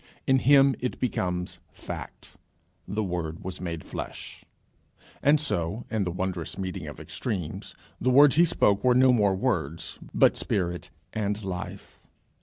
In 0.25 0.39
him 0.39 0.75
it 0.79 0.99
becomes 0.99 1.59
fact: 1.71 2.35
The 2.87 3.03
Word 3.03 3.43
was 3.43 3.61
made 3.61 3.83
flesh. 3.83 4.43
And 5.21 5.39
so, 5.39 5.85
in 5.91 6.05
the 6.05 6.11
wondrous 6.11 6.57
meeting 6.57 6.87
of 6.87 6.99
extremes, 6.99 7.75
the 7.99 8.09
words 8.09 8.35
he 8.35 8.45
spoke 8.45 8.83
were 8.83 8.95
no 8.95 9.13
more 9.13 9.35
words, 9.35 9.99
but 10.11 10.35
spirit 10.35 10.89
and 11.13 11.43
life. 11.43 12.01